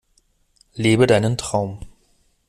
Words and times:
Lebe 0.73 1.05
deinen 1.05 1.37
Traum! 1.37 1.79